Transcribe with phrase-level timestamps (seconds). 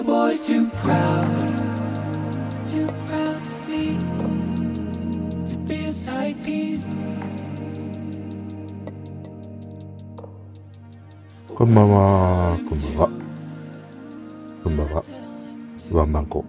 [0.00, 1.38] the boys too proud,
[2.70, 3.98] too proud to be,
[5.50, 6.88] to be a side piece.
[11.54, 13.10] こんばんは、こんばんは。
[14.64, 15.04] こんばんは。
[15.92, 16.44] ワンバンコ。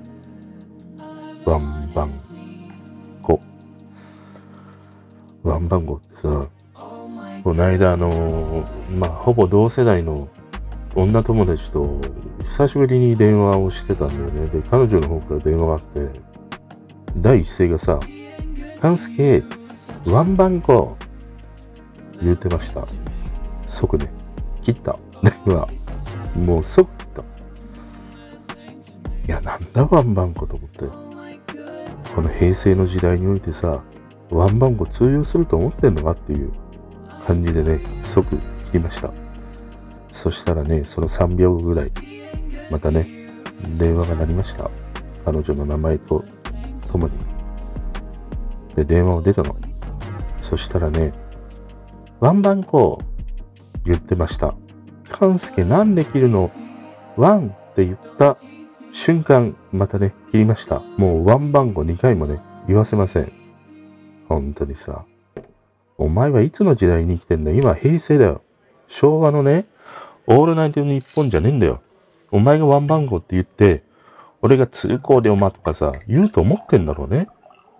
[1.43, 2.11] ワンバン
[3.21, 3.41] コ。
[5.43, 6.47] ワンバンコってさ、
[7.43, 8.65] この間あの、
[8.97, 10.29] まあ、ほぼ同世代の
[10.95, 12.01] 女友達と
[12.43, 14.47] 久しぶりに電話をしてたんだよね。
[14.47, 16.21] で、彼女の方から電話があって、
[17.17, 17.99] 第一声がさ、
[18.81, 19.43] 半助、
[20.05, 20.97] ワンバンコ
[22.21, 22.85] 言うてました。
[23.67, 24.11] 即ね、
[24.61, 24.97] 切った。
[25.45, 25.67] 電話。
[26.45, 27.21] もう即切った。
[27.21, 27.25] い
[29.27, 30.85] や、なんだワンバンコと思って。
[32.15, 33.81] この平成の時代においてさ、
[34.29, 36.51] ワンバンコ通用すると思ってんのかっていう
[37.25, 39.20] 感じでね、即切りました。
[40.21, 41.91] そしたらね、その3秒ぐらい、
[42.69, 43.07] またね、
[43.79, 44.69] 電話が鳴りました。
[45.25, 46.23] 彼女の名前と
[46.91, 47.13] ともに。
[48.75, 49.55] で、電話を出たの。
[50.37, 51.11] そしたらね、
[52.19, 53.01] ワンバンコ
[53.83, 54.53] 言ってました。
[55.09, 56.51] 勘介なんで切るの？
[57.17, 58.37] ワンって言った
[58.91, 60.81] 瞬間、またね、切りました。
[60.97, 63.31] もうワン番号2回もね、言わせません。
[64.29, 65.03] 本当にさ。
[65.97, 68.43] お前はいつの時代に生きてんだ今平成だよ。
[68.87, 69.65] 昭和のね、
[70.31, 71.81] オールナイトの日本じゃねえんだよ。
[72.31, 73.83] お前がワン番号って言って、
[74.41, 77.27] 俺が通行でおまとかさ、言うと思ってんだろうね。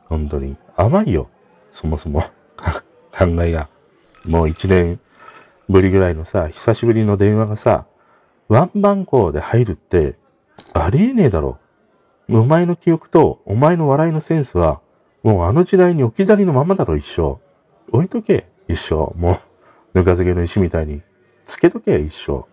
[0.10, 0.58] 本当に。
[0.76, 1.30] 甘いよ。
[1.72, 2.24] そもそも。
[3.18, 3.70] 考えが。
[4.26, 5.00] もう一年
[5.70, 7.86] ぶりぐらいのさ、久しぶりの電話がさ、
[8.50, 10.16] ワン番号で入るって、
[10.74, 11.58] ありえねえだろ。
[12.30, 14.82] お前の記憶とお前の笑いのセンスは、
[15.24, 17.40] もうあの時代に置き去りのままだろ、一生。
[17.92, 18.96] 置いとけ、一生。
[19.18, 19.40] も
[19.94, 21.02] う、ぬか漬けの石みたいに。
[21.52, 22.46] つけとけ、一生。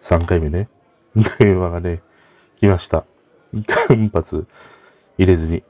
[0.00, 0.70] 3回目ね。
[1.38, 2.00] 電話がね、
[2.58, 3.04] 来ました。
[3.52, 4.46] 間髪
[5.18, 5.62] 入れずに。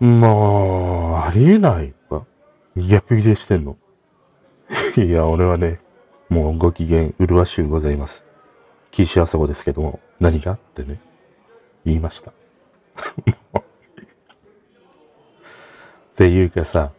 [0.00, 2.24] もう、ありえないわ。
[2.76, 3.76] 逆切れしてんの。
[4.96, 5.80] いや、俺はね、
[6.30, 8.24] もうご機嫌麗しゅうございます。
[8.90, 10.98] 岸朝子ですけども、何がってね、
[11.84, 12.32] 言いました。
[13.60, 13.62] っ
[16.16, 16.92] ていうかさ、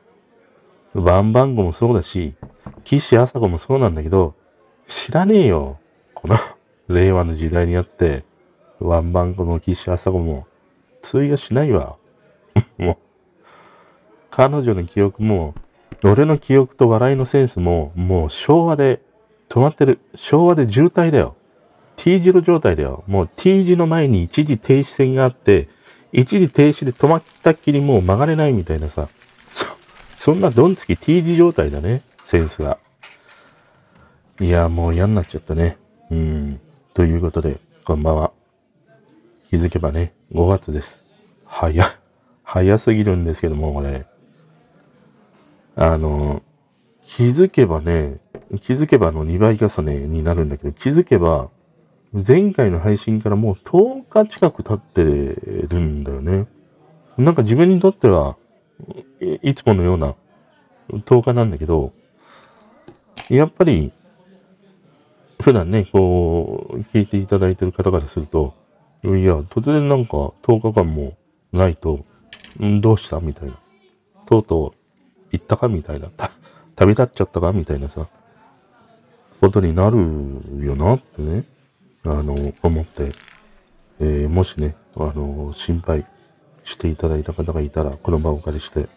[0.94, 2.36] ワンバンゴもそうだし、
[2.98, 4.34] 岸朝子もそうなんだけど、
[4.88, 5.78] 知らねえよ。
[6.16, 6.36] この
[6.90, 8.24] 令和の時代にあって、
[8.80, 10.48] ワンバンゴの岸朝子も
[11.04, 11.98] 通用しないわ。
[12.80, 12.98] もう、
[14.32, 15.54] 彼女の記憶も、
[16.04, 19.02] 俺の記憶と笑いのセンスも、もう昭和で
[19.50, 20.00] 止まってる。
[20.16, 21.36] 昭和で渋滞だよ。
[21.96, 23.04] T 字路状態だよ。
[23.06, 25.70] もう T 字の前に一時停止線があって、
[26.12, 29.10] 一時停止で止まったっきりもう曲がれないみたいなさ。
[29.54, 29.66] そ、
[30.18, 32.02] そんなドンつき T 字状態だね。
[32.30, 32.78] センスが。
[34.40, 35.80] いや、もう嫌になっちゃったね。
[36.12, 36.62] うん。
[36.94, 38.32] ということで、こんばんは。
[39.50, 41.04] 気づけばね、5月です。
[41.44, 41.84] 早、
[42.44, 44.06] 早すぎるんですけども、これ。
[45.76, 46.44] あの、
[47.02, 48.20] 気づけばね、
[48.62, 51.50] 気づけばの2倍重ねになるんだけど、気づけば、
[52.14, 56.46] 前回の配信からもう10日近く経ってるんだよね。
[57.18, 58.38] なんか自分にとっては、
[59.20, 60.14] いいつものような
[60.92, 61.92] 10日なんだけど、
[63.30, 63.92] やっぱり、
[65.42, 68.56] 普段ね、こう、聞いていただいてる方からすると、
[69.04, 71.16] いや、突然なんか10日間も
[71.54, 72.06] ないと、
[72.62, 73.60] んどうしたみたいな。
[74.26, 74.80] とうとう
[75.32, 76.10] 行ったかみたいな。
[76.76, 78.08] 旅立っちゃったかみたいなさ、
[79.40, 79.98] ことになる
[80.60, 81.46] よなってね、
[82.04, 83.12] あの、思って、
[84.00, 86.06] えーもしね、あの、心配
[86.64, 88.90] していただいた方がいたら、この場をお借りして、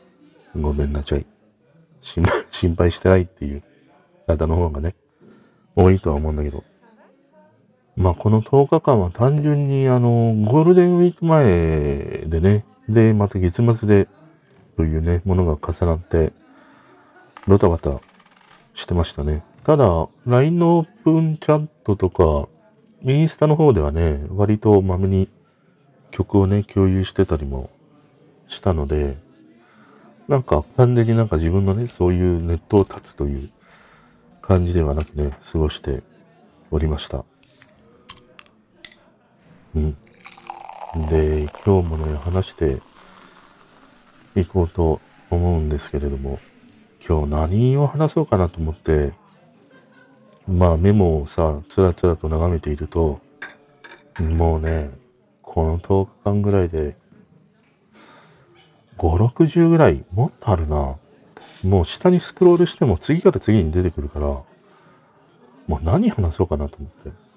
[0.56, 1.26] ごめんなちゃい。
[2.50, 3.62] 心配してないっていう
[4.37, 4.94] 方の方がね、
[5.76, 6.65] 多いとは思うんだけど。
[7.94, 14.09] まあ、この10日間は単純に、あの、ゴールデンウィーク前でね、で、また月末で、
[14.76, 16.32] というね、ものが重なって、
[17.46, 18.00] ドタバタ
[18.75, 19.43] してましたね。
[19.64, 22.49] ただ、LINE のオープンチャットとか、
[23.05, 25.29] インスタの方ではね、割とまめに
[26.11, 27.70] 曲をね、共有してたりも
[28.49, 29.19] したので、
[30.29, 33.50] なんか完全になんか自分のね、そういうネットを立つという
[34.43, 36.03] 感じではなくね、過ごして
[36.71, 37.25] おりました。
[39.75, 39.97] うん。
[41.09, 42.83] で、今日もね、話して
[44.35, 45.00] いこうと
[45.31, 46.41] 思うんですけれども、
[47.06, 49.12] 今日何を話そうかなと思って、
[50.47, 53.21] まあメモをさ、つらつらと眺めていると、
[54.21, 54.91] もうね、
[55.41, 56.97] この10日間ぐらいで、
[58.99, 60.97] 5、60ぐらい、もっとあるな。
[61.64, 64.47] もう下にスクロールしても次から次に出てくるから、も
[65.69, 67.32] う何話そうかなと思って。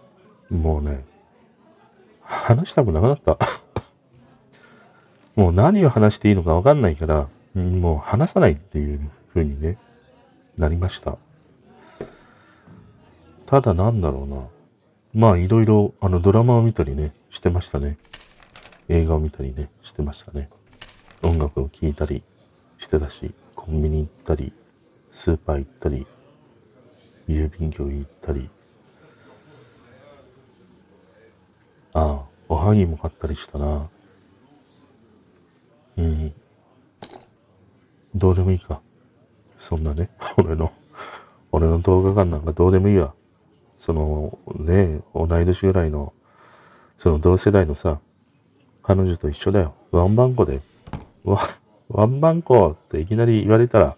[0.53, 1.03] もうね、
[2.21, 3.37] 話したくなくなった。
[5.35, 9.77] もう何を話していいのかわかんないから、もう話さないっていう風にね、
[10.57, 11.17] なりました。
[13.45, 14.41] ただなんだろうな。
[15.13, 17.97] まあいろいろあのドラマを見たりね、してましたね。
[18.89, 20.49] 映画を見たりね、してましたね。
[21.23, 22.23] 音楽を聴いたり
[22.77, 23.33] してたし、
[23.65, 24.53] コンビニ行ったり、
[25.09, 26.05] スーパー行ったり、
[27.27, 28.47] 郵便局行ったり、
[31.93, 33.89] ああ、おはぎも買ったりしたな。
[35.97, 36.33] うん。
[38.13, 38.81] どうでもいいか。
[39.57, 40.71] そんなね、 俺の、
[41.51, 43.15] 俺の動画館なんかどうでもいいわ。
[43.79, 46.13] その、ね、同い年ぐらいの、
[46.99, 47.99] その同世代のさ、
[48.83, 49.73] 彼女と一緒だよ。
[49.89, 50.61] ワンバンコで。
[51.23, 51.39] わ、
[51.89, 53.95] ワンバンコっていきなり言われたら、やっ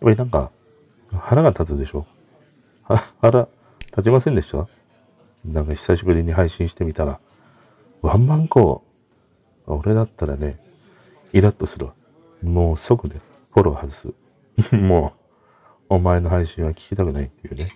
[0.00, 0.50] ぱりなんか、
[1.12, 2.06] 腹が立つでしょ？
[2.84, 3.48] は 腹
[3.88, 4.68] 立ちませんでした？
[5.44, 7.18] なんか久しぶりに配信してみたら、
[8.02, 8.84] ワンバンコ
[9.66, 10.60] 俺だったらね、
[11.32, 11.94] イラッとするわ。
[12.42, 13.20] もう即ね、
[13.52, 14.14] フォロー外
[14.68, 14.76] す。
[14.76, 15.14] も
[15.88, 17.68] う、お前の配信は聞きたくないっていうね、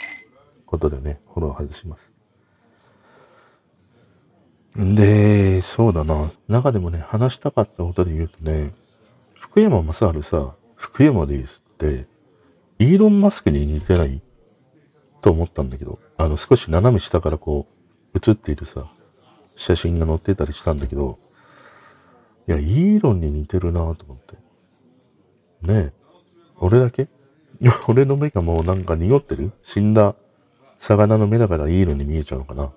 [0.67, 2.13] ことでね、フォロー外します。
[4.77, 6.31] で、そうだな。
[6.49, 8.73] 中でもね、話したかったことで言うとね、
[9.55, 12.09] 福山雅治さ、福山でいいですって、
[12.81, 14.21] イーロン・マスクに似てない
[15.23, 17.69] と思ったんだけど、あの、少し斜め下からこ
[18.13, 18.91] う、映っているさ、
[19.55, 21.21] 写真が載ってたりしたんだけど、
[22.49, 24.35] いや、イーロンに似てるなと思って。
[25.63, 25.93] ねえ、
[26.57, 27.07] 俺だけ？
[27.87, 29.53] 俺の目がもうなんか濁ってる？
[29.63, 30.17] 死んだ
[30.79, 32.73] 魚の目だからイーロンに見えちゃうのかな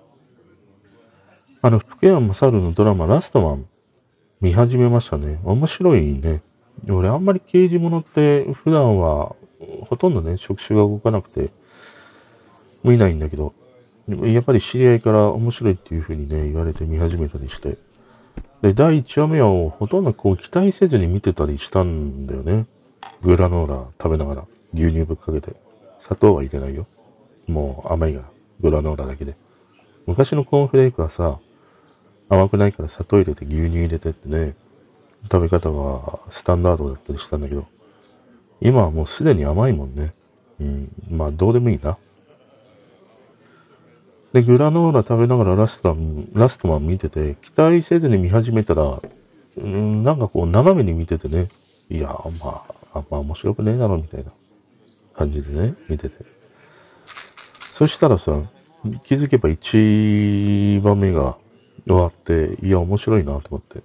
[1.60, 3.66] あの、福山雅治のドラマ、ラストマン、
[4.40, 5.40] 見始めましたね。
[5.42, 6.44] 面白いね。
[6.88, 9.34] 俺、あんまり刑事物って、普段は、
[9.88, 11.50] ほとんどね、触手が動かなくて、
[12.84, 13.52] 見ないんだけど、
[14.08, 17.76] やっぱり知り合いから面白いっていう風にね、言われて見始めたりして。
[18.62, 22.66] で、第1話目はほとんどこう期待せずに見てたりしたんだよね。
[23.22, 25.54] グラノーラ食べながら、牛乳ぶっかけて。
[26.00, 26.86] 砂糖は入れないよ。
[27.46, 29.36] もう甘いから、グラノーラだけで。
[30.06, 31.38] 昔のコーンフレークはさ、
[32.28, 34.54] 甘くないから砂糖入れて牛乳入れてってね、
[35.30, 37.66] 食べ方はスタンダードだったりしたんだけど、
[38.60, 40.12] 今はもうすでに甘いもんね。
[40.60, 41.96] うん、まあどうでもいいな。
[44.32, 49.00] で、グラノーラ食べながらラストマン、ラストマン見てて、期待せずに見始めたら、
[49.56, 51.48] うん、なんかこう斜めに見ててね、
[51.88, 52.08] いや、
[52.40, 54.30] まあ、あんま面白くねえだろみたいな
[55.14, 56.16] 感じでね、見てて。
[57.72, 58.42] そしたらさ、
[59.04, 61.36] 気づけば1話目が
[61.86, 63.82] 終わって、いや、面白いなと思って。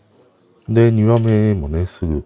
[0.69, 2.24] で、2話目もね、すぐ、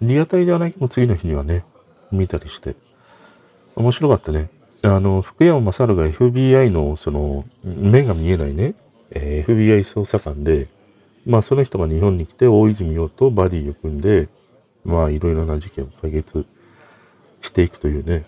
[0.00, 1.64] リアタイではないけど、次の日にはね、
[2.10, 2.76] 見たりして、
[3.76, 4.50] 面白かったね。
[4.82, 8.74] あの、福山雅治が FBI の、その、目が見えないね、
[9.10, 10.68] えー FBI 捜査官で、
[11.26, 14.28] まあ、その人が日本に来て、大泉洋とバディを組んで、
[14.84, 16.44] まあ、いろいろな事件を解決
[17.40, 18.24] していくというね、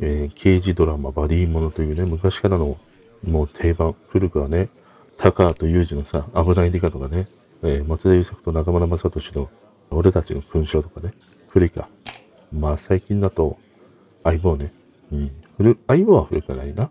[0.00, 2.78] えー刑事ドラマ、バディものというね、昔からの、
[3.24, 4.68] もう定番、古くはね、
[5.18, 7.28] 高畑裕二のさ、危ない理科とかね、
[7.62, 9.48] えー松田優作と中村雅俊の
[9.90, 11.12] 俺たちの勲章とかね、
[11.48, 11.88] 古いか。
[12.52, 13.58] まあ最近だと、
[14.24, 14.72] 相棒ね。
[15.12, 15.30] うん。
[15.56, 16.90] 古、相棒は古くないな。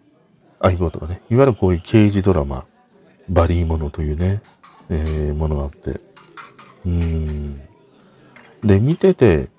[0.62, 1.22] 相棒とかね。
[1.30, 2.66] いわゆるこういう刑事ドラマ、
[3.30, 4.42] バディものというね、
[4.90, 6.02] えーものがあって。
[6.86, 7.62] うん。
[8.64, 9.50] で、見てて、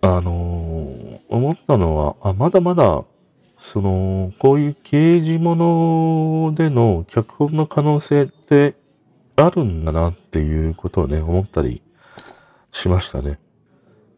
[0.00, 3.04] あのー思ったのは、あ、まだまだ、
[3.58, 8.74] その、こういう刑事ものでの脚本の可能性って
[9.40, 11.82] あるんだなっていうことをね、思ったり
[12.72, 13.38] しましたね。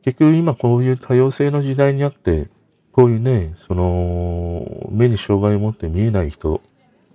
[0.02, 2.48] 結局今こういう多様性の時代にあって、
[2.92, 6.60] こういうね、その、目に障害を持って見えない人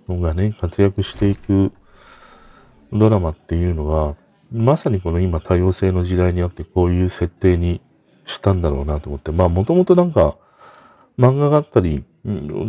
[0.08, 1.72] がね、活躍していく
[2.92, 4.16] ドラマっていうのは、
[4.50, 7.80] まさにこの今多様性の時代にあってこういう設定に
[8.26, 10.36] したんだろうなと思って、まあもともとなんか
[11.18, 12.04] 漫画があったり、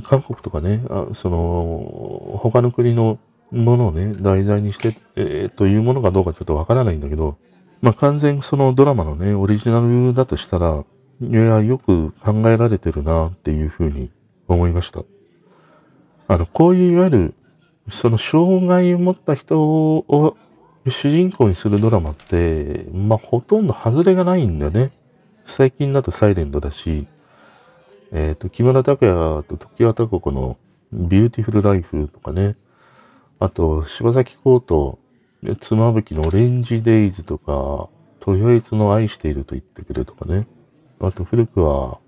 [0.04, 3.20] 韓国とかね、あその、他の国の
[3.52, 7.38] ものをね、題材にして、えーというものかどうかちょっとわからないんだけど、
[7.82, 10.84] まあ完全そのドラマのね、オリジナルだとしたら、
[11.22, 14.12] いや、よく考えられてるなっていうふうに
[14.48, 15.04] 思いました。
[16.28, 17.34] あの、こういういわゆる、
[17.92, 20.38] その障害を持った人を
[20.88, 24.92] 主人公にするドラマって、まあほとんど外れがないんだよね。
[25.46, 27.08] 最近だと silent だし、
[28.12, 30.58] えっ、と、木村拓哉と常盤貴子の
[30.92, 32.56] ビューティフルライフとかね。
[33.40, 35.00] あと、柴咲コウと
[35.62, 37.90] 妻夫木のオレンジデイズとか、
[38.26, 40.48] 豊悦の愛していると言ってくれとかね。
[41.00, 42.00] あと、古くは、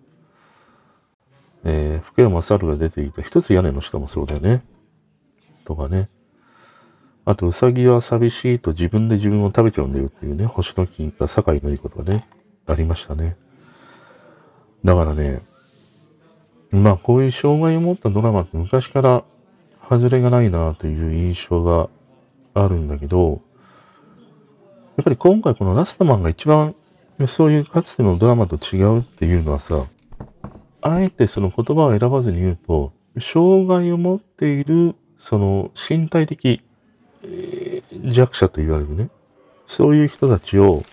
[1.64, 4.64] えー福山雅治が出ていた一つ屋根の下もそうだよね。
[5.64, 6.10] とかね。
[7.24, 12.28] あと、うさぎは寂しいと自分で自分を食べちゃうんだよっていうね、星の金貨、酒井のり子とかね、
[12.66, 13.38] ありましたね。
[14.84, 15.42] だからね、
[16.72, 19.24] まあこういう障害を持ったドラマって昔から
[19.92, 21.90] 外れがないなという印象が
[22.54, 23.42] あるんだけど、
[24.96, 26.76] やっぱり今回このラストマンが一番
[27.28, 29.86] そういうかつてのドラマと違うっていうのはさ、
[30.82, 36.62] あえてその言葉を選ばずに言うと、障害を持っているその身体的
[38.06, 39.10] 弱者と言われるね、
[39.68, 40.84] そういう人たちを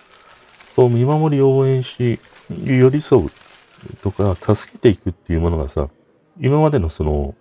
[0.74, 2.18] こう見守り応援し、
[2.50, 3.30] 寄り添う
[4.02, 5.88] とか、助けていくっていうものがさ、
[6.40, 7.36] 今までのその、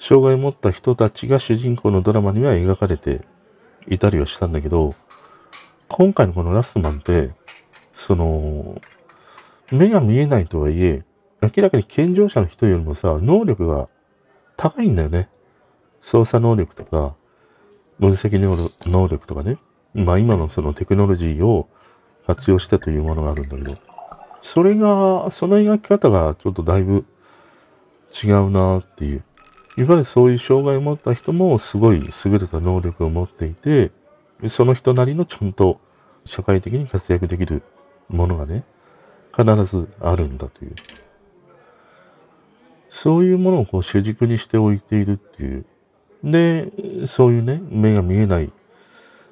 [0.00, 3.22] 障害を持った人たちが主人公のドラマには描かれて
[3.88, 4.90] いたりはしたんだけど、
[5.88, 7.30] 今回のこのラストマンって、
[7.94, 8.80] その、
[9.72, 11.04] 目が見えないとはいえ、
[11.42, 13.88] 明らかに健常者の人よりもさ、能力が
[14.56, 15.28] 高いんだよね。
[16.00, 17.14] 操作能力とか、
[17.98, 18.38] 分析
[18.88, 19.58] 能力とかね。
[19.94, 21.68] まあ今のそのテクノロジーを
[22.26, 23.74] 活用してというものがあるんだけど、
[24.42, 27.04] それが、その描き方がちょっとだいぶ
[28.22, 29.22] 違うなっていう。
[29.78, 33.92] いわゆるそういう障害を持った人もすごい優れた能力を持っていて、
[34.48, 35.80] その人なりのちゃんと
[36.24, 37.62] 社会的に活躍できる
[38.08, 38.64] ものがね、
[39.36, 40.74] 必ずあるんだという。
[42.90, 45.64] そういうものをこう主軸にしておいているっていう。
[46.24, 46.72] で、
[47.06, 48.50] そういうね、目が見えない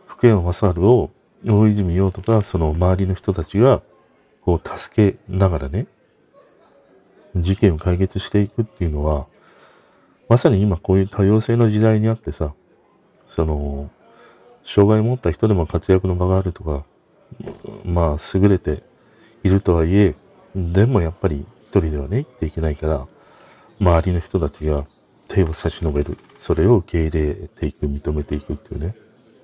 [0.07, 1.11] 福山雅治を
[1.45, 3.83] 大泉洋とか、その周りの人たちが、
[4.43, 5.88] こう、助けながらね、
[7.35, 9.26] 事件を解決していくっていうのは、
[10.28, 12.52] まさに今こういう多様性の時代にあってさ、
[13.28, 13.90] その、
[14.64, 16.85] 障害を持った人でも活躍の場があるとか、
[17.85, 18.83] まあ、優れて
[19.45, 20.14] いるとはいえ、
[20.56, 23.06] でもやっぱり一人ではね、生きていけないから、
[23.80, 24.87] 周りの人たちが
[25.28, 26.16] 手を差し伸べる。
[26.40, 28.95] それを受け入れていく、認めていくっていうね。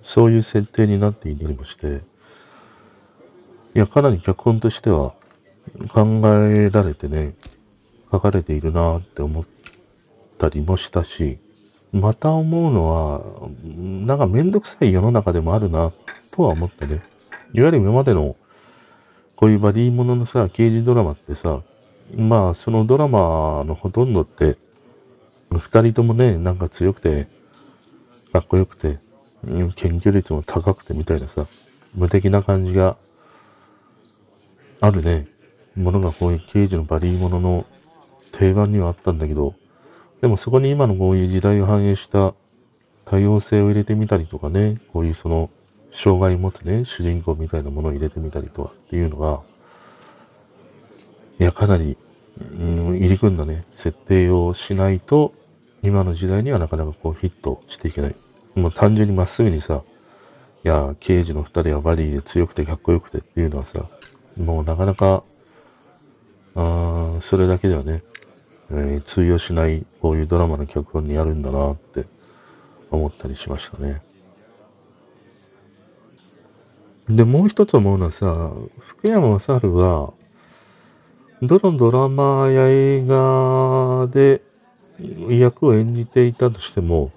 [0.04, 2.00] そういう設定になっていたりもして、
[3.74, 5.14] いや、かなり脚本としては
[5.92, 6.20] 考
[6.50, 7.34] えられてね、
[8.10, 9.44] 書かれているなって思っ
[10.42, 11.38] たりもしたし、
[11.92, 13.22] また思うのは、
[14.06, 15.92] なんかめんどくさい世の中でもあるな、
[16.32, 17.02] とは思ってね。
[17.52, 18.34] いわゆる今までの、
[19.37, 21.61] こういうバディもののさ、刑事ドラマってさ、
[22.16, 24.56] まあ、そのドラマのほとんどって、
[25.50, 27.28] 二人ともね、なんか強くて、
[28.32, 28.99] かっこよくて、
[29.76, 31.46] 研究率も高くてみたいなさ、
[31.94, 32.96] 無敵な感じが
[34.80, 35.28] あるね、
[35.76, 37.66] ものがこういう刑事のバディものの
[38.32, 39.54] 定番にはあったんだけど、
[40.22, 42.34] でもそこに今のこういう時代を反映した
[43.04, 45.50] 多様性を入れてみたりとかね、こういうその
[45.92, 49.40] 障害を持つね、主人公みたいなものを入れてみたりとかっていうのが、
[51.40, 51.98] いや、かなり、
[52.40, 55.34] うん、入り組んだね、設定をしないと、
[55.82, 58.14] 今の時代にはなかなかこうヒットしていけない。
[58.54, 59.82] もう単純にまっすぐにさ、
[60.64, 63.88] いや、刑事の二人はバディで強くてかっこよくてっていうのはさ、
[64.38, 65.24] もうなかなか、
[66.54, 68.04] あそれだけではね、
[68.71, 72.07] えー、通用しないこういうドラマの脚本にあるんだなって
[72.90, 74.02] 思ったりしましたね。
[77.09, 80.12] で、もう一つ思うのはさ、福山雅治は、
[81.42, 84.42] どのドラマや映画で
[85.28, 87.11] 役を演じていたとしても、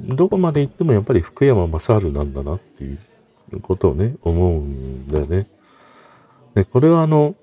[0.00, 5.48] どこまで行ってもやっぱり福山雅治なんだなっていうことをね、思うんだよね。
[6.54, 7.36] で、これはあの、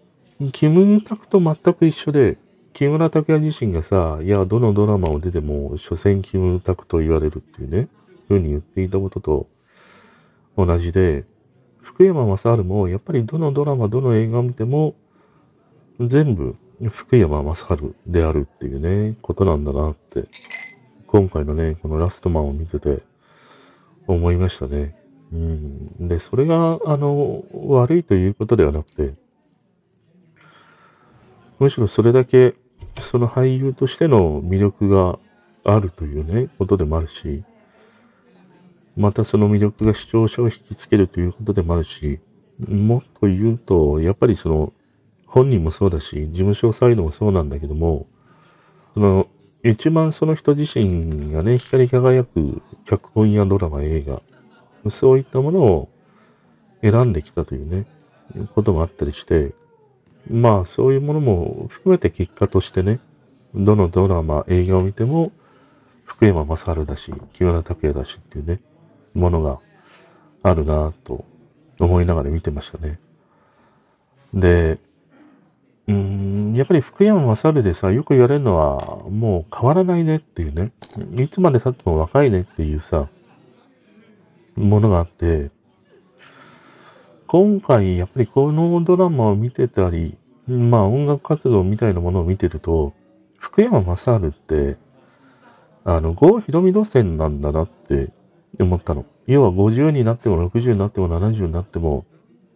[0.51, 2.38] キムタクと全く一緒で、
[2.79, 7.89] 木村拓哉自身がさ、いや、どのドラマを出ても、所詮キムタクと言われるっていうね、
[8.29, 9.48] ふうに言っていたことと
[10.55, 11.25] 同じで、
[11.81, 14.95] 福山雅治も、やっぱりどのドラマ、どの映画を見ても、
[16.00, 16.55] 全部
[16.89, 20.29] 福山雅治であるっていうね、ことなんだなって、
[21.07, 23.03] 今回のね、このラストマンを見てて
[24.07, 24.95] 思いましたね。
[25.33, 26.07] うん。
[26.07, 29.15] で、それが、あの、悪いということではなくて、
[31.59, 32.55] むしろそれだけ、
[33.01, 35.19] その俳優としての魅力が
[35.63, 37.43] あるというね、ことでもあるし、
[38.95, 42.19] またその魅力が視聴者を引きつけるということでもあるし、
[42.67, 44.73] もっと言うと、やっぱりその、
[45.25, 48.07] 本人もそうだし、事務所サイドもそうなんだけども、
[48.93, 49.27] その、
[49.63, 54.21] 一番その人自身がね、光り輝く脚本やドラマ、映画、
[54.89, 55.89] そういったものを
[56.81, 57.85] 選んできたというね、
[58.55, 59.53] ことがあったりして、
[60.27, 62.99] まあそういうものも含めて結果としてね、
[63.55, 65.31] どのドラマ、映画を見ても、
[66.05, 68.59] 福山雅治だし、木村拓哉だしっていうね、
[69.13, 69.59] ものが
[70.43, 71.25] あるなぁと
[71.79, 72.99] 思いながら見てましたね。
[74.33, 74.79] で、
[75.88, 80.71] うん、やっぱり福山雅治でさ、よく言われるのは、もう変わらないねっていうね。
[81.15, 83.07] いつまで経っても若いねっていうさ、
[84.55, 85.49] ものがあって、
[87.31, 90.17] 今回やっぱりこのドラマを見てたり、
[90.48, 92.95] まあ音楽活動みたいなものを見てると、
[93.38, 94.77] 福山雅治って、
[95.83, 98.09] あの、郷ひろみ路線なんだなって
[98.59, 99.05] 思ったの。
[99.27, 102.07] 要は50になっても60になっても70になっても、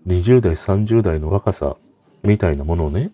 [0.07, 1.77] 20代、30代の若さ
[2.23, 3.11] みたいなものをね、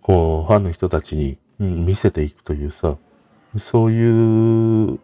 [0.00, 2.96] こう、ファンの人たちに、見せていくというさ、
[3.58, 4.98] そういう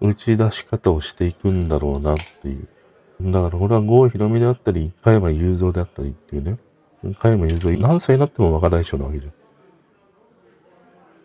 [0.00, 2.66] 打ち出し方をしていくんだろうなっていう。
[3.22, 6.58] だから俺は郷ひろみであったり、加山雄三であったりっていうね。
[7.18, 9.32] 加山雄三、何歳になっても若大将なわけじゃん。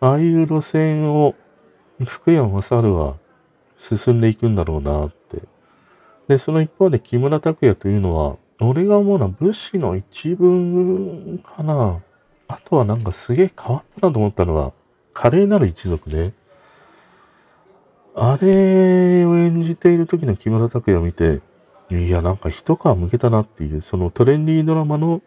[0.00, 1.34] ああいう路線を
[2.04, 3.16] 福山雅治は
[3.78, 5.42] 進んでいくんだろうなって。
[6.28, 12.00] で、その一方で木村拓哉というのは、俺が思うのは武士の一文かな。
[12.48, 14.72] あとはなんかすげえ変わったなと思ったのは、
[15.14, 16.34] 華麗なる一族ね。
[18.14, 21.40] あれを演じている時の木村拓哉を見て、
[21.90, 25.22] いや、なんか一皮むけたなっていう、そのトレンディードラマの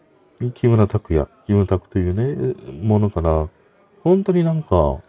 [0.53, 3.47] 木村拓哉、木村拓というね、ものから、
[4.03, 5.01] 本当になんか、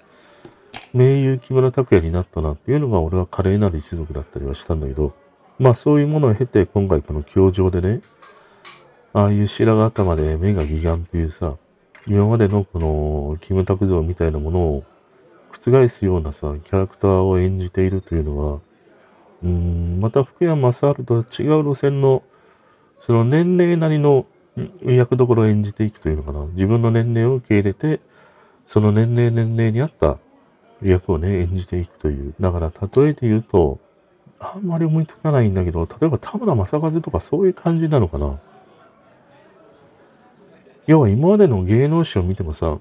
[0.92, 5.14] 名優木村拓哉になったなっていうのが俺は華麗なる一族だったりはしたんだけど、
[5.58, 8.00] まあそういうものを経て今回この教場でね、
[9.12, 11.56] ああいう白髪頭で目がギガンっていうさ、
[12.06, 14.84] 今までのこのキムタク像みたいなものを
[15.52, 18.60] 覆すようなさ、キャラクターを演じているというのは、
[19.42, 22.22] うん、また福山雅治とは違う路線の、
[23.00, 24.26] その年齢なりの
[24.82, 26.44] 役どころを演じていくというのかな。
[26.46, 28.00] 自分の年齢を受け入れて、
[28.66, 30.18] その年齢年齢に合った
[30.82, 32.34] 役をね、演じていくという。
[32.40, 33.78] だから例えて言うと、
[34.38, 38.38] あんまり思いつかないんだけど、例えば田村正和とかそういう感じなのかな。
[40.86, 42.78] 要は今までの芸能史を見てもさ、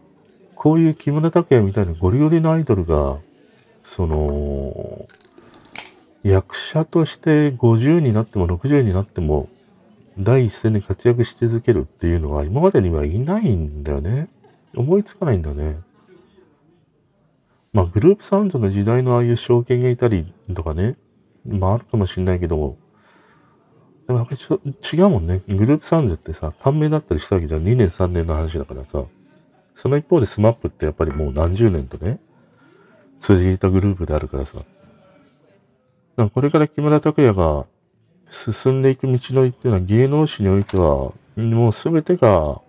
[0.56, 3.18] こういう木村拓哉みたいなゴリゴリのアイドルが、
[3.84, 5.08] その、
[6.24, 9.50] 役者として50になっても60になっても、
[10.18, 14.28] 第一線で活躍し続けるっていうのは今までにはいないんだよね。
[14.76, 15.80] 思いつかないんだよね。
[17.72, 20.98] まあグループサウンドの時代のああいうショーケンがいたりとかね、
[21.46, 22.78] まああるかもしれないけど、
[24.08, 24.60] でもやっぱりちょ
[24.94, 25.42] 違うもんね。
[25.48, 27.62] グループサウンドってさ、短命だったりしたわけじゃん。
[27.62, 29.04] 2年3年の話だからさ。
[29.76, 32.20] その一方でスマップってやっぱりもう何十年とね、
[33.22, 34.58] 通じたグループであるからさ。
[36.20, 37.66] だからこれから木村拓哉が
[38.30, 42.60] 進んでいく道のりっていうのは芸能史においては、もうすべてが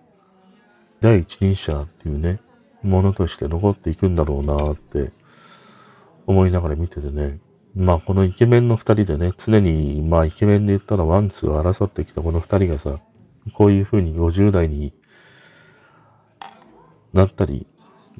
[1.01, 2.39] 第一人者っていうね、
[2.81, 5.11] ものとして残っていくんだろうなって
[6.27, 7.39] 思いながら見ててね。
[7.75, 12.99] まあこのイケメンの二人でね、常に、まあイケメンで言ったらワンツーを争ってきたこの二人がさ、
[13.53, 14.93] こういう風に50代に
[17.11, 17.67] なったり、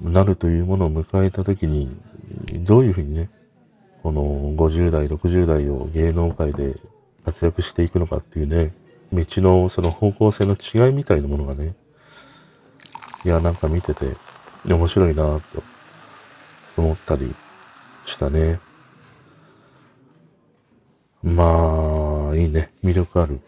[0.01, 1.89] なるというものを迎えたときに、
[2.59, 3.29] どういう風にね、
[4.03, 6.75] この50代、60代を芸能界で
[7.25, 8.73] 活躍していくのかっていうね、
[9.13, 11.75] 道のその方向性の違いみたいなものがね、
[13.23, 14.15] いや、なんか見てて
[14.65, 15.63] 面白いなぁと
[16.77, 17.33] 思ったり
[18.05, 18.59] したね。
[21.23, 22.71] まあ、いいね。
[22.83, 23.39] 魅力ある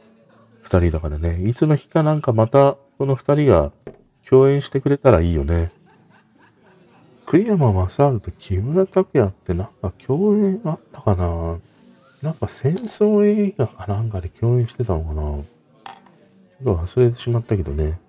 [0.61, 1.47] 二人だからね。
[1.47, 3.71] いつの日かなんかまた、この二人が
[4.29, 5.71] 共演してくれたらいいよね。
[7.33, 11.57] 福山雅治と木村拓哉ってなんか共演あったかな？
[12.21, 15.21] なんか戦争映画かなんかで共演してたのかな？
[15.23, 17.99] ちょっと忘れてしまったけどね。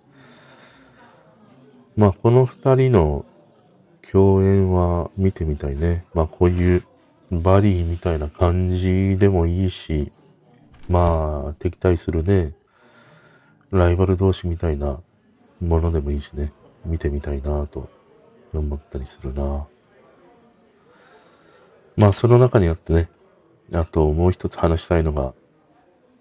[1.96, 3.24] まあ、この二人の
[4.12, 6.04] 共演は見てみたいね。
[6.12, 6.84] まあ、こういう
[7.32, 10.12] バディみたいな感じでもいいし、
[10.90, 12.52] まあ、敵対するね、
[13.70, 15.00] ライバル同士みたいな
[15.62, 16.52] ものでもいいしね、
[16.84, 17.88] 見てみたいなと
[18.58, 19.66] 思ったりするな。
[21.96, 23.08] まあ、その中にあってね、
[23.72, 25.32] あともう一つ話したいのが、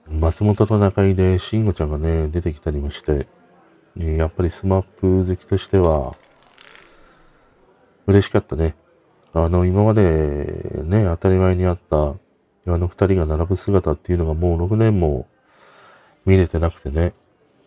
[0.07, 3.27] 松本と中井で慎吾ちゃんがね、出てきたりもして、
[3.95, 6.15] やっぱりスマップ好きとしては、
[8.05, 8.75] 嬉しかったね。
[9.33, 10.03] あの、今まで
[10.83, 12.15] ね、当たり前にあった、
[12.65, 15.27] あの二人が並ぶ姿っていうのがもう6年も
[16.25, 17.13] 見れてなくてね。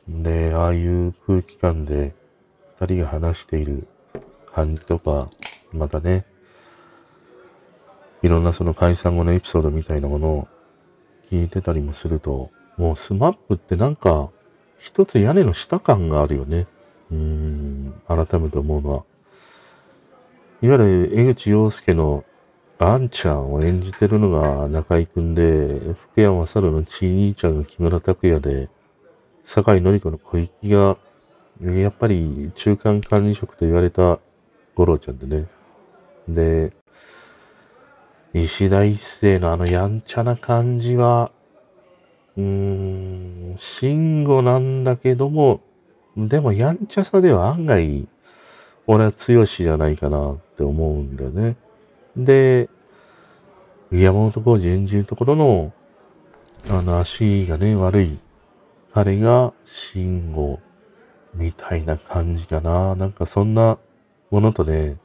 [0.09, 2.15] で、ああいう空気感で
[2.79, 3.89] 二人が話している
[4.57, 5.29] 感じとか、
[5.71, 6.25] またね、
[8.23, 10.49] いろんなその解散後のエピソードみたいなものを
[11.31, 14.31] 聞いてたりもすると、もうスマップってなんか、
[14.79, 16.67] 一つ屋根の下感があるよね。
[17.13, 19.05] うん、改めて思うのは。
[20.63, 22.25] いわゆる江口洋介の
[22.79, 28.71] あんちゃんを演じてるのが中井くんで、福山雅治のちい兄ちゃんが木村拓哉で、
[29.45, 30.97] 坂井のり子の小池が、
[31.63, 34.19] やっぱり中間管理職と言われた
[34.77, 35.47] 五郎ちゃんでね。
[36.29, 36.73] で、
[38.35, 41.33] 石田一世のあのやんちゃな感じは、
[42.37, 45.63] うーん、慎吾なんだけども、
[46.17, 48.07] でもやんちゃさでは案外、
[48.87, 51.57] 俺は強しじゃないかなって思うんだよね。
[52.15, 52.69] で、
[53.91, 55.73] 山本浩二演じるところの、
[56.69, 58.19] あの足がね、悪い、
[58.93, 60.61] 彼が慎吾
[61.35, 62.95] みたいな感じかな。
[62.95, 63.79] なんかそんな
[64.31, 64.97] ものとね、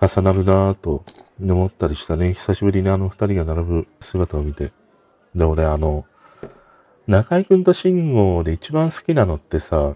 [0.00, 1.04] 重なるなぁと
[1.40, 2.34] 思ったりしたね。
[2.34, 4.72] 久しぶりにあの二人が並ぶ姿を見て。
[5.34, 6.04] で、俺あの、
[7.06, 9.94] 中井くんと慎吾で一番好きなのってさ、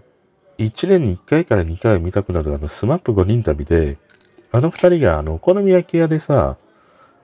[0.57, 3.97] 1年に1回から2回見たくなるあのスマップ5人旅で、
[4.51, 6.57] あの二人があのお好み焼き屋でさ、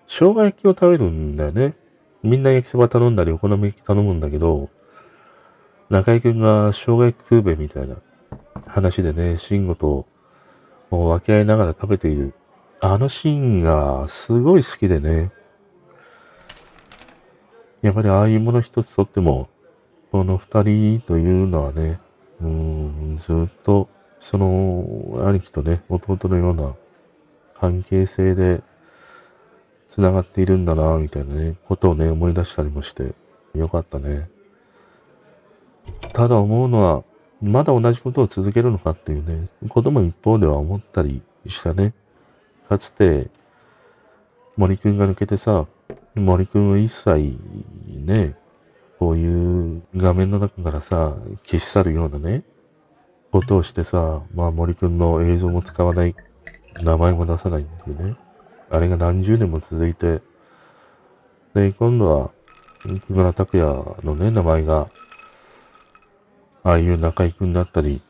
[0.07, 1.75] 生姜焼きを食べるんだよね。
[2.23, 4.69] みんな焼きそば頼んだりお好み焼き頼むんだけど、
[5.89, 7.95] 中井くんが生姜焼き食うべみたいな
[8.67, 10.05] 話でね、慎吾と
[10.89, 12.33] 分け合いながら食べている。
[12.81, 15.31] あのシーンがすごい好きでね。
[17.81, 19.49] やっぱりああいうもの一つとっても、
[20.11, 21.99] この二人というのはね、
[22.41, 23.89] うん、ずっと、
[24.21, 26.75] その、兄貴とね、弟のような
[27.59, 28.61] 関係性で
[29.89, 33.13] 繋がっているんだな、みたいなね、ことをね、思い出したりもして、
[33.53, 34.29] よかったね。
[36.13, 37.03] ただ思うのは、
[37.41, 41.93] まだ同じことを続けるのかっていうね、ことも一方では思ったりしたね。
[42.67, 43.29] かつて、
[44.57, 45.65] 森くんが抜けてさ、
[46.15, 47.37] 森くんを一切
[47.87, 48.35] ね、
[48.99, 52.43] こういう画面の中からさ、消し去るようなね、
[53.31, 56.15] ことをしてさ、まあ森くんの映像も使わない、
[56.83, 58.15] 名前も出さないっていうね。
[58.69, 60.21] あれが何十年も続いて、
[61.53, 62.31] で、今度は、
[63.07, 63.65] 木村拓哉
[64.03, 64.89] のね、名前が
[66.63, 68.01] ああいう中井くんだったり、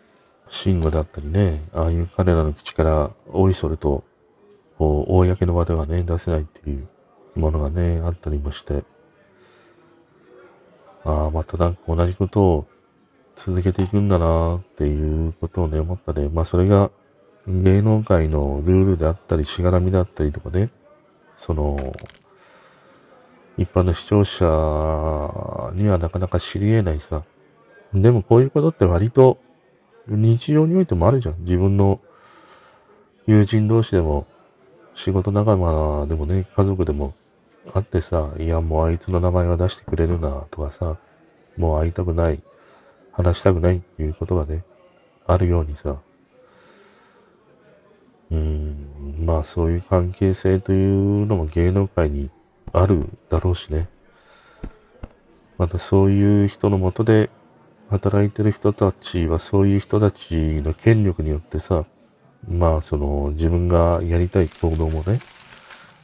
[0.50, 4.04] 慎吾だったりね、ああいう彼らの口からおいそれと、
[4.78, 6.88] こう、公の場ではね、出せないっていう
[7.36, 8.84] ものがね、あったりもして、
[11.04, 12.68] ああ、またなんか同じことを
[13.36, 16.30] 続けていくんだなっていうことをね、思ったね。
[16.30, 16.92] まあそれが
[17.48, 20.70] 芸能界のルールであったり、しがらみであったりとかね、
[21.38, 21.78] その、
[23.58, 24.46] 一般の視聴者
[25.74, 27.24] にはなかなか知り得ないさ、
[27.94, 29.40] でもこういうことって割と
[30.08, 31.36] 日常においてもあるじゃん。
[31.44, 32.00] 自分の
[33.28, 34.26] 友人同士でも、
[34.96, 37.14] 仕事仲間でもね、家族でも
[37.74, 40.98] あってさ、いやもうあいつの名前は出してくれるなとかさ、
[41.58, 42.42] もう会いたくない、
[43.12, 44.64] 話したくないっていうことがね、
[45.28, 45.98] あるようにさ、
[48.32, 52.30] うん、まあそういう関係性というのも芸能界に
[52.74, 53.90] あるだろうしね。
[55.58, 57.30] またそういう人のもとで
[57.90, 61.86] 働いてる人たちはそういう人たちの権力によってさ、
[62.48, 65.20] まあその自分がやりたい行動もね、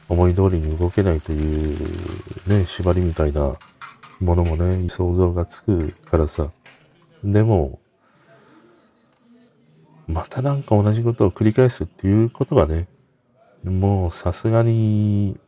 [0.08, 1.78] 思い通りに動けないという
[2.48, 3.56] ね、縛りみたいな
[4.20, 6.50] ものもね、想像がつくからさ。
[7.24, 7.78] でも、
[10.06, 12.88] またなんか同じことを繰り返すっていうことがね、
[13.64, 15.38] もうさすがに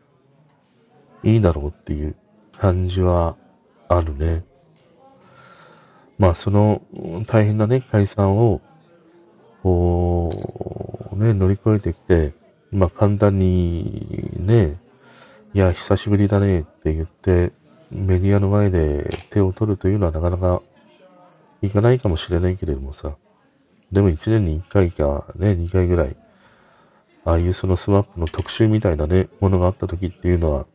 [1.22, 2.16] いいだろうっていう
[2.59, 3.37] 感じは
[3.88, 4.44] あるね。
[6.18, 6.83] まあ、その
[7.26, 8.61] 大変なね、解散を、
[9.62, 12.33] こう、ね、乗り越えてきて、
[12.70, 14.78] まあ、簡単にね、
[15.54, 17.52] いや、久しぶりだねって言って、
[17.90, 20.62] メディアの前で手を取るというのはなかなか
[21.62, 23.16] いかないかもしれないけれどもさ、
[23.90, 26.16] でも1年に1回かね、2回ぐらい、
[27.24, 30.66] ああいうそのスマップの特集みたいなね、ものがあった時っていうのは、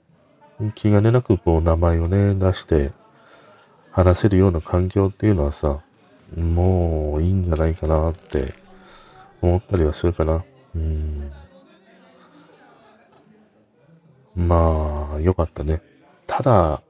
[0.76, 2.92] 気兼ねなくこう名前をね、出して、
[3.94, 5.80] 話せるような環境っていうのはさ、
[6.36, 8.56] もういいんじゃないかなって
[9.40, 10.44] 思ったりはするかな。
[10.76, 11.32] うん。
[14.36, 15.84] まあ、よかったね。
[16.26, 16.82] ただ、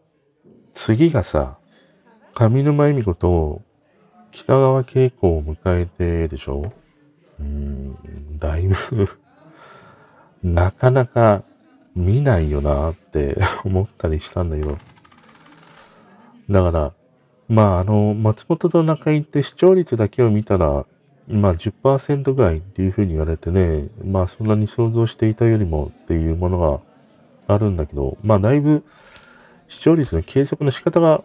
[0.73, 1.57] 次がさ、
[2.33, 3.61] 上沼恵美子と
[4.31, 6.71] 北川景子を迎えてでしょ？
[7.39, 9.09] うん、だいぶ
[10.41, 11.43] なかなか
[11.95, 14.77] 見ないよなって思ったりしたんだけど。
[16.49, 16.93] だから、
[17.47, 20.85] まあ、あの、松本と中井って視聴率だけを見たら、
[21.27, 26.83] まあ10%ぐらいっていうふうに言われてね、まあそんなに想像していたよりもっていうもの
[27.47, 28.83] があるんだけど、まあだいぶ
[29.67, 31.23] 視聴率の計測の仕方が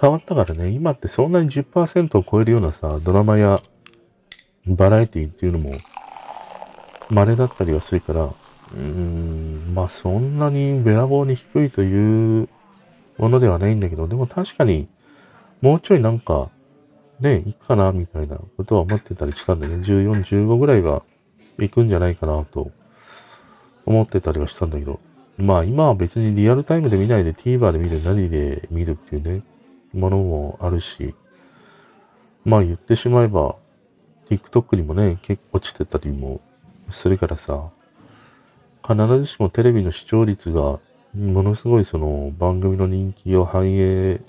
[0.00, 3.58] 変わったからね、今ってそんなに10%を超えるようなさ、ドラマや
[4.66, 5.72] バラエティっていうのも
[7.10, 12.48] 稀だったりはするから、うーん、まあそんなにべらぼうに低いという
[13.18, 14.88] ものではないんだけど、でも確かに、
[15.60, 16.50] もうちょいなんか、
[17.20, 19.84] ね、いいかな、みたいなことは思ってたりしたんだよね。
[19.84, 21.02] 14、15ぐらいは
[21.58, 22.70] 行くんじゃないかなと
[23.86, 25.00] 思ってたりはしたんだけど。
[25.36, 29.42] まあ今は別にリアルタイムで見ないで TVer で見る、何で見るっていうね、
[29.92, 31.14] ものもあるし、
[32.44, 33.56] まあ言ってしまえば、
[34.30, 36.40] TikTok にもね、結構落ちてたりも
[36.90, 37.70] するからさ、
[38.86, 40.78] 必ずしもテレビの視聴率が、
[41.14, 44.20] ものすごいその番組の人気を反映、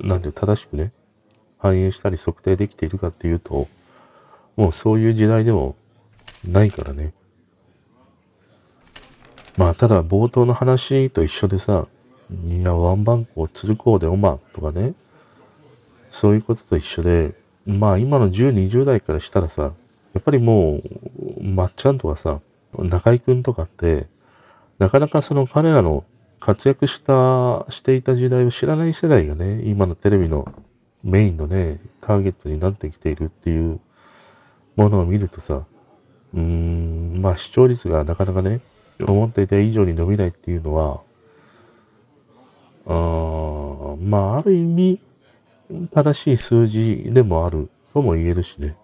[0.00, 0.92] なんで正しくね、
[1.58, 3.68] 反映したり測定できているかっていうと、
[4.56, 5.74] もうそういう時代でも
[6.46, 7.12] ないからね。
[9.56, 11.86] まあ、ただ冒頭の話と一緒でさ、
[12.46, 14.94] いや、ワンバンコ、鶴光でオマとかね、
[16.10, 17.34] そういうことと一緒で、
[17.66, 19.72] まあ今の10、20代からしたらさ、
[20.12, 20.82] やっぱりも
[21.38, 22.40] う、まっちゃんとかさ、
[22.78, 24.06] 中井くんとかって、
[24.78, 26.04] なかなかその彼らの
[26.44, 30.46] 活躍した、していた時代を知らない世代がね、今のテレビの
[31.02, 33.80] メインのね、ターゲットになってきているっていう
[34.76, 35.64] ものを見るとさ、
[36.34, 38.60] うーん、まあ視聴率がなかなかね、
[39.00, 41.00] 思っていた以上に伸びないっていうのは、
[42.84, 45.00] あまあある意味、
[45.94, 48.76] 正しい数字でもあるとも言えるしね。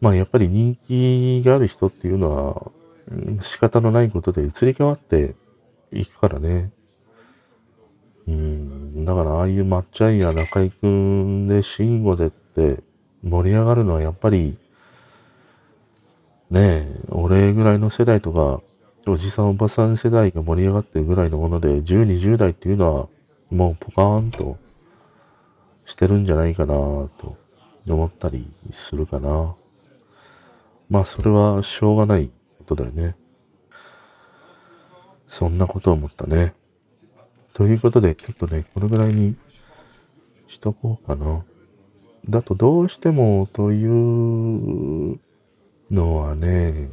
[0.00, 2.70] まあやっぱり人気がある人っていうのは、
[3.42, 5.34] 仕方のないことで移り変わって
[6.00, 6.70] いくからね。
[8.28, 12.82] うん、だからああいうまっちゃんや中井くんで慎吾でって
[13.22, 14.56] 盛り上がるのはやっぱり、
[16.50, 18.62] ねえ、俺ぐらいの世代とか、
[19.08, 23.08] おじさんおばさん世代が盛り上がってるぐらいのもので、10、20代っていうのは、
[23.50, 24.58] もうポカーンと
[25.86, 27.36] してるんじゃないかなと
[27.88, 29.54] 思ったりするかな。
[30.88, 33.16] まあそれはしょうがないことだよね。
[35.28, 36.54] そんなことを思ったね。
[37.52, 39.36] ということで、ちょっとね、このぐらいに
[40.48, 41.44] しとこうかな。
[42.28, 45.18] だとどうしてもという
[45.90, 46.90] のはね、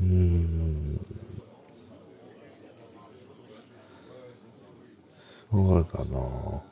[0.00, 1.00] うーん、
[5.50, 6.62] そうだな。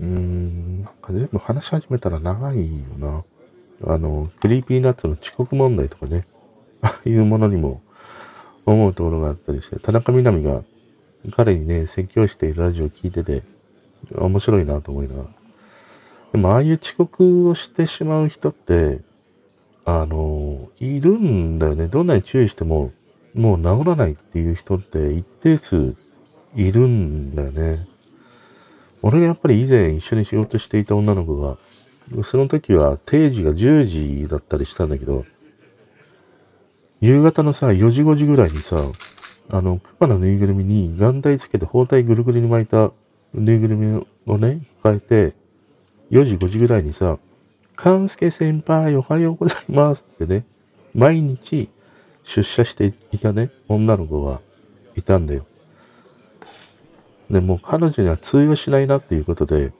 [0.00, 3.24] うーん、なんか全部話し始めたら長いよな。
[3.86, 6.24] あの、クリーピーナッツの遅刻問題とかね、
[6.82, 7.82] あ あいうものにも
[8.66, 10.62] 思うところがあったりして、田中みな実が
[11.30, 13.42] 彼にね、説教しているラジオを聞いてて、
[14.14, 15.28] 面白いなと思いながら。
[16.32, 19.00] でも、ああいう遅刻をしてしまう人って、
[19.84, 21.88] あの、いるんだよね。
[21.88, 22.92] どんなに注意しても、
[23.34, 25.94] もう治らないっていう人って一定数
[26.54, 27.86] いるんだよね。
[29.02, 31.56] 俺がやっぱり以前一緒に仕事していた女の子が、
[32.24, 33.86] その時は定時が10
[34.24, 35.24] 時だったりしたんだけど、
[37.00, 38.76] 夕方のさ、4時5時ぐらいにさ、
[39.48, 42.92] あの、クマのぬいぐるみに眼帯つけて包帯ぐるぐるに巻いた
[43.34, 45.34] ぬいぐるみをね、変えて、
[46.10, 47.18] 4時5時ぐらいにさ、
[47.74, 50.44] 勘介先輩おはようございますってね、
[50.94, 51.70] 毎日
[52.24, 54.40] 出社していたね、女の子が
[54.94, 55.46] いたんだよ。
[57.30, 59.72] で、も彼女には通用しないなっていうことで、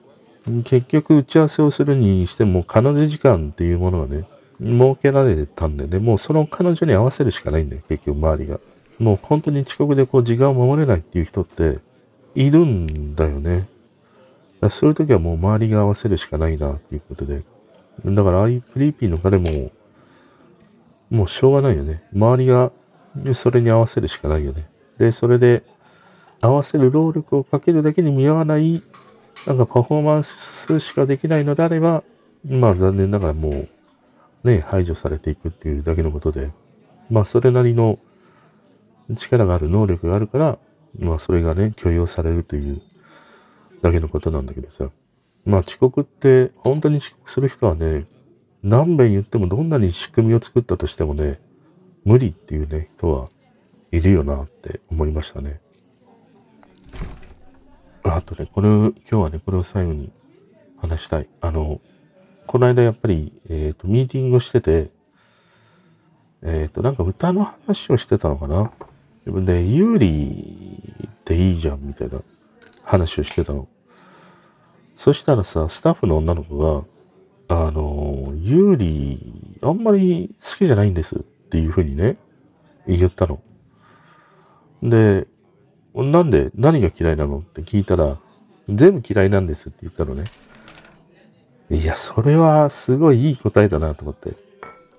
[0.64, 4.24] 結局打ち合わせをするにしても彼女時間っていうものがね、
[4.60, 8.60] 設けられたんでね、もうその彼女に合わせるしかないんだよ、結局周りが。
[8.98, 11.78] もう本当に遅刻でこう時間を守れないっていう人って
[12.34, 13.68] いるんだよね。
[14.60, 17.42] だそういう時はもう周りが合わせるしかないなっていうことで。
[18.04, 19.70] だからああいうクリーピーの彼も、
[21.10, 22.02] もうしょうがないよね。
[22.14, 22.72] 周りが
[23.34, 24.66] それに合わせるしかないよね。
[24.98, 25.62] で、それで
[26.40, 28.82] 合わせる労力をかけるだけに見合わない
[29.46, 32.04] なんかパフォーマンスしかできないのであれば、
[32.44, 33.68] まあ残念ながらもう
[34.44, 36.50] ね、排除されていくっていうだけのことで、
[37.10, 37.98] まあそれなりの
[39.16, 40.58] 力がある能力があるから、
[40.98, 42.80] まあそれがね、許容されるという
[43.82, 44.90] だけのことなんだけどさ。
[45.44, 48.06] まあ遅刻って本当に遅刻する人はね、
[48.62, 51.40] 何遍言ってもどんなに仕組みを作ったとしてもね、
[52.04, 53.28] 無理っていうね、人は
[53.90, 55.60] いるよなって思いましたね。
[58.16, 60.12] あとね、これ、今日はね、これを最後に
[60.76, 61.28] 話したい。
[61.40, 61.80] あの、
[62.46, 64.90] この間やっぱり、えっ、ー、と、ミーティングをしてて、
[66.42, 68.72] えっ、ー、と、なんか歌の話をしてたのかな？
[69.26, 72.20] で、有利っていいじゃん、みたいな
[72.82, 73.68] 話をしてたの。
[74.96, 76.84] そしたらさ、スタッフの女の子が、
[77.66, 82.16] あの、有利、あんまり好きじゃないんですっていうふうにね、
[82.86, 83.40] 言ったの。
[84.82, 85.26] で、
[85.94, 88.18] なんで、何が嫌いなのって聞いたら、
[88.68, 90.24] 全部嫌いなんですって言ったのね。
[91.70, 94.34] いや、それはすごいいい答えだなと思って。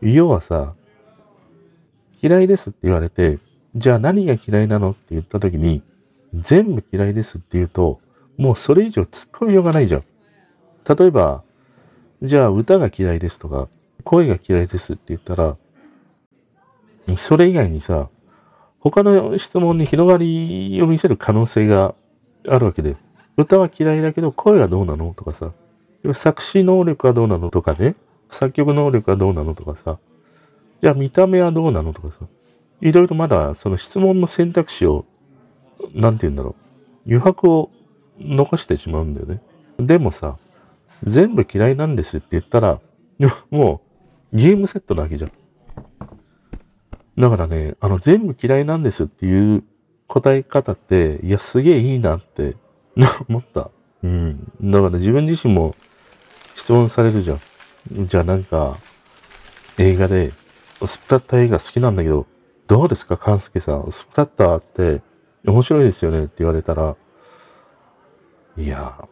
[0.01, 0.73] 要はさ、
[2.21, 3.39] 嫌いですって言われて、
[3.75, 5.81] じゃあ何が嫌いなのって言った時に、
[6.33, 7.99] 全部嫌いですって言うと、
[8.37, 10.03] もうそれ以上突っ込みようがないじゃん。
[10.97, 11.43] 例えば、
[12.21, 13.67] じゃあ歌が嫌いですとか、
[14.03, 15.57] 声が嫌いですって言ったら、
[17.17, 18.09] それ以外にさ、
[18.83, 21.95] 他の質問に広がりを見せる可能性が
[22.47, 22.97] あるわけで、
[23.37, 25.53] 歌は嫌いだけど声はどうなのとかさ、
[26.13, 27.95] 作詞能力はどうなのとかね、
[28.29, 29.99] 作曲能力はどうなのとかさ、
[30.81, 32.25] じゃあ見た目はどうなのとかさ、
[32.81, 35.05] いろいろまだその質問の選択肢を、
[35.93, 36.55] なんて言うんだろ
[37.07, 37.71] う、余白を
[38.19, 39.41] 残してしまうんだよね。
[39.77, 40.37] でもさ、
[41.05, 42.81] 全部嫌いなんですって言ったら、
[43.49, 43.81] も
[44.33, 45.31] うゲームセットなわけじゃん。
[47.17, 49.63] だからね、あの全部嫌いなんですっていう
[50.07, 52.55] 答え方って、いや、すげえいいなって
[53.29, 53.69] 思った。
[54.03, 54.51] うん。
[54.61, 55.75] だから自分自身も
[56.55, 57.39] 質問されるじゃん。
[58.07, 58.77] じゃあなんか、
[59.77, 60.31] 映画で、
[60.85, 62.25] スプラッター映画好きなんだけど、
[62.67, 63.91] どうですか、勘介さん？
[63.91, 65.01] スプラッターって
[65.45, 66.95] 面白いですよねって言われたら、
[68.57, 69.07] いや、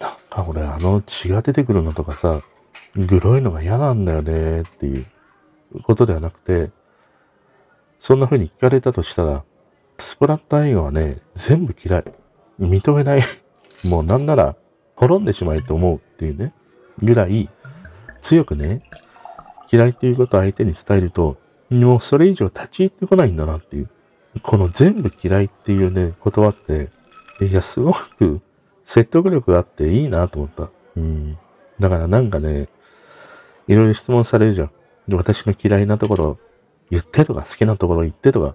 [0.00, 2.40] なんか俺あの血が出てくるのとかさ、
[2.96, 5.04] グロいのが嫌なんだよねっていう
[5.82, 6.70] ことではなくて、
[8.00, 9.44] そんな風に聞かれたとしたら、
[9.98, 12.04] スプラッター映画はね、全部嫌い。
[12.58, 13.22] 認めない。
[13.84, 14.56] もうなんなら、
[14.96, 16.54] 滅んでしまいと思うっていうね、
[17.02, 17.50] ぐらい、
[18.22, 18.82] 強くね、
[19.70, 21.36] 嫌いっていうことを相手に伝えると、
[21.68, 23.90] もうそれ以上立ち入ってこないんだなっていう。
[24.42, 26.88] この全部嫌いっていうね、言葉って、
[27.44, 28.40] いや、すごく
[28.84, 30.70] 説得力があっていいなと思った。
[30.96, 31.38] うん。
[31.78, 32.68] だからなんかね、
[33.68, 34.70] いろいろ質問されるじゃん。
[35.12, 36.38] 私の嫌いなところ
[36.90, 38.54] 言ってとか、好きなところ言ってとか、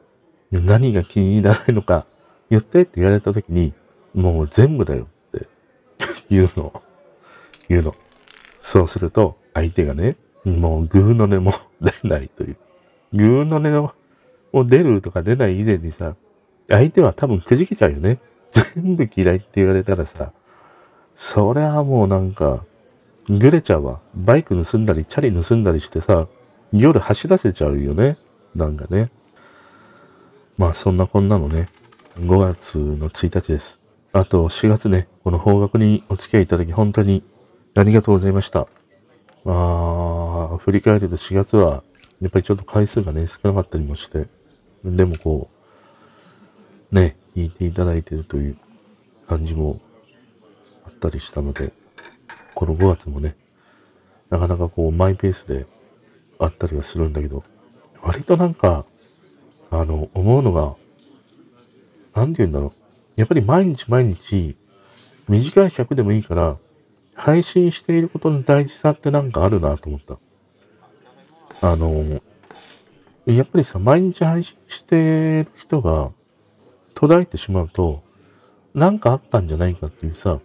[0.52, 2.06] 何が気にならないのか
[2.50, 3.74] 言ってって言われた時に、
[4.14, 5.48] もう全部だよって
[6.30, 6.82] 言うの。
[7.70, 7.96] 言うの。
[8.62, 12.58] そうすると、相手がね、もうグーの音も出ないという。
[13.14, 13.94] グーの音
[14.54, 16.16] も出るとか出ない以前にさ、
[16.68, 18.20] 相手は多分くじけちゃうよね。
[18.52, 20.32] 全部嫌いって言われたらさ、
[21.16, 22.64] それはもうなんか、
[23.28, 24.02] ぐれちゃうわ。
[24.14, 26.28] バイク盗んだり、チャリ盗んだりしてさ、
[26.72, 28.18] 夜走らせちゃうよね。
[28.56, 29.12] なんかね。
[30.58, 31.68] まあそんなこんなのね、
[32.16, 33.82] 5月の1日です。
[34.14, 37.24] あと4月ね、この方角にお付き合いいただき本当に
[37.76, 38.68] ありがとうございました。
[39.46, 41.84] ああ、振り返ると4月は、
[42.22, 44.28] やっぱりちょっと回数がね、少なかったりもして、
[44.86, 45.50] でもこ
[46.92, 48.58] う、ね、聞いていただいてるという
[49.28, 49.82] 感じも
[50.86, 51.74] あったりしたので、
[52.54, 53.36] この5月もね、
[54.30, 55.66] なかなかこう、マイペースで
[56.40, 57.44] あったりはするんだけど、
[58.06, 58.86] 割となんか、
[59.72, 60.76] あの、思うのが、
[62.14, 62.72] なんて言うんだろう。
[63.16, 64.56] やっぱり毎日毎日、
[65.28, 66.58] 短い尺でもいいから、
[67.16, 70.20] 配信していることの大事さってなんかあるなと思った。
[71.68, 72.22] あの、
[73.26, 76.12] やっぱりさ、毎日配信してる人が
[76.94, 78.04] 途絶えてしまうと、
[78.76, 80.40] なんかあったんじゃないかっていうさ、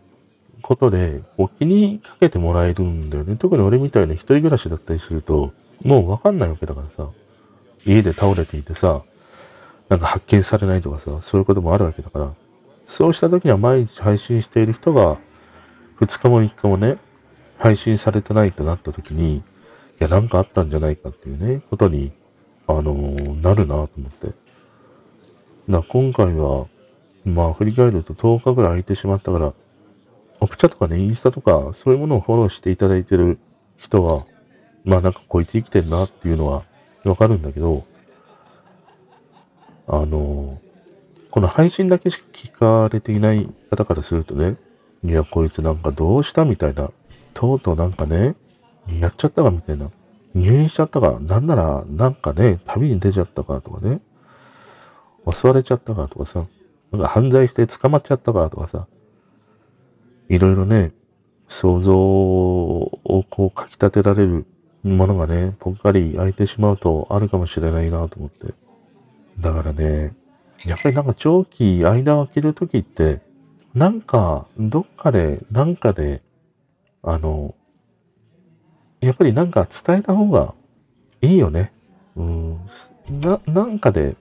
[0.63, 3.37] ことで、こう気にかけてもらえるんだよね。
[3.37, 7.11] 特に俺みたいな一人暮らしだったりすると、もうわかんないわけだからさ、
[7.85, 9.03] 家で倒れていてさ、
[9.89, 12.35] なんか発見されないとかさ、そういうこともあるわけだから、
[12.87, 15.19] そうした時には毎日配信している人が、
[16.01, 16.99] 2日も3日もね、
[17.59, 19.43] 配信されてないとなった時に、い
[19.99, 22.13] や、なんかあったんじゃないかっていうね、ことに、
[22.67, 24.29] あのー、なるなと思って。
[25.69, 26.67] な、今回は、
[27.25, 29.53] まあ、振り返ると10日ぐらい空いてしまったから、
[30.41, 33.39] オプチャとかね、インスタとか、そういうものをフォローしていただいてる
[33.77, 34.25] 人は、
[34.85, 36.65] まあなんかこいつ生きてんなっていうのは
[37.05, 37.85] わかるんだけど、
[39.87, 40.61] あの、
[41.31, 44.57] この配信だけしか聞かれていない方からするとね、
[45.05, 46.91] いや、こいつなんかどうしたみたいな。
[47.33, 48.35] とうとうなんかね、
[49.01, 49.91] やっちゃったかみたいな。
[50.35, 51.19] 入院しちゃったか。
[51.21, 54.01] なんなら、なんかね、旅に出ちゃったかとかね。
[55.31, 56.47] 襲われちゃったかとかさ。
[56.93, 58.87] なんか犯罪して捕まっちゃったかとかさ。
[60.29, 60.93] いろいろね、
[61.49, 64.47] 想像をこう書き立てられる
[64.83, 68.55] ものがね、ぽっかり空いてしまうとあるかもしれないなと思って。
[69.39, 70.15] だからね、
[70.65, 73.21] やっぱりなんか長期間を空けるときって、
[73.75, 76.23] なんか、どっかで、なんかで、
[77.03, 77.55] あの、
[79.01, 80.55] やっぱりなんか伝えた方が
[81.23, 81.73] いいよね。
[82.17, 82.61] うん。
[83.09, 84.17] な、なんかで、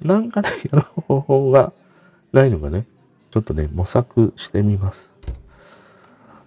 [0.00, 1.72] なんかでやる方法が
[2.32, 2.86] ないのかね。
[3.30, 5.12] ちょっとね、模索してみます。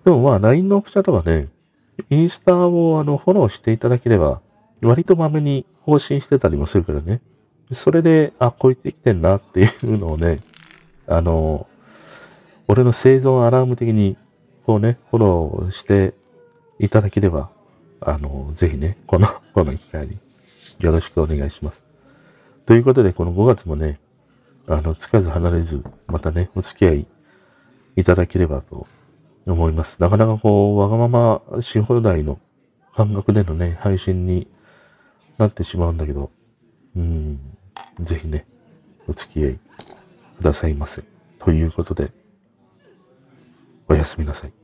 [0.04, 1.48] でもまあ、LINE のオプションとかね、
[2.10, 4.42] インスタをあの、フォローしていただければ、
[4.82, 7.22] 割とまめに更新してたりもするからね。
[7.74, 10.40] それで、あ、こいつ生きてんなっていうのをね、
[11.08, 11.68] あの、
[12.68, 14.18] 俺の生存アラーム的に、
[14.66, 16.14] こうね、フォローして
[16.80, 17.50] いただければ、
[18.02, 20.18] あの、ぜひね、この、 この機会に
[20.80, 21.84] よろしくお願いします。
[22.66, 24.00] ということで、この5月もね、
[24.68, 27.08] あの、つかず離れず、またね、お付き合い
[27.96, 28.88] いただければと
[29.46, 29.98] 思います。
[30.00, 32.40] なかなかこう、わがままし放題の
[32.96, 34.48] 感覚でのね、配信に
[35.38, 36.32] なってしまうんだけど、
[36.96, 37.40] うん、
[38.02, 38.46] ぜひね、
[39.08, 39.60] お付き合い
[40.38, 41.04] くださいませ。
[41.40, 42.12] ということで、
[43.88, 44.61] おやすみなさい。